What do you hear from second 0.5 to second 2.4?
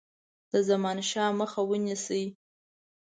د زمانشاه مخه ونیسي.